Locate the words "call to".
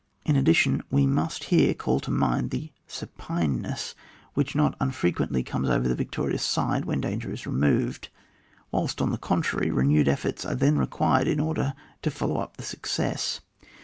1.75-2.09